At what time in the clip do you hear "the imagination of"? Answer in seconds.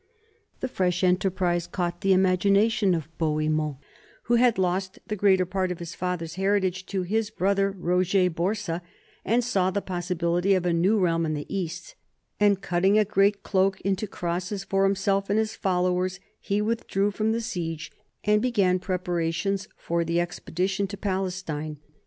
2.01-3.15